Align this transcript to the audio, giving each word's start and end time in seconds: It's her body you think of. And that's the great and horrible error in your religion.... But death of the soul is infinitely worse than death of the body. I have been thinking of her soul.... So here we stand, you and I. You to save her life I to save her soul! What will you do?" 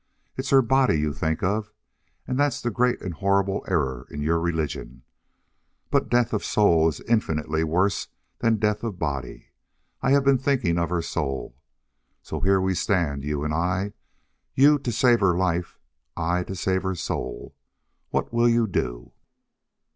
It's 0.35 0.49
her 0.49 0.63
body 0.63 0.95
you 0.99 1.13
think 1.13 1.43
of. 1.43 1.71
And 2.25 2.39
that's 2.39 2.59
the 2.59 2.71
great 2.71 3.03
and 3.03 3.13
horrible 3.13 3.63
error 3.67 4.07
in 4.09 4.23
your 4.23 4.39
religion.... 4.39 5.03
But 5.91 6.09
death 6.09 6.33
of 6.33 6.41
the 6.41 6.47
soul 6.47 6.87
is 6.87 7.01
infinitely 7.01 7.63
worse 7.63 8.07
than 8.39 8.55
death 8.57 8.77
of 8.83 8.93
the 8.93 8.97
body. 8.97 9.49
I 10.01 10.09
have 10.13 10.23
been 10.25 10.39
thinking 10.39 10.79
of 10.79 10.89
her 10.89 11.03
soul.... 11.03 11.55
So 12.23 12.39
here 12.39 12.59
we 12.59 12.73
stand, 12.73 13.23
you 13.23 13.43
and 13.43 13.53
I. 13.53 13.93
You 14.55 14.79
to 14.79 14.91
save 14.91 15.19
her 15.19 15.37
life 15.37 15.77
I 16.17 16.43
to 16.45 16.55
save 16.55 16.81
her 16.81 16.95
soul! 16.95 17.53
What 18.09 18.33
will 18.33 18.49
you 18.49 18.65
do?" 18.65 19.11